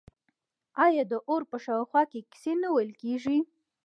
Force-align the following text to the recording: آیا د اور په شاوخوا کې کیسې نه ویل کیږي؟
آیا 0.85 1.03
د 1.11 1.13
اور 1.27 1.41
په 1.51 1.57
شاوخوا 1.65 2.03
کې 2.11 2.19
کیسې 2.31 2.53
نه 2.61 2.69
ویل 2.73 2.91
کیږي؟ 3.01 3.37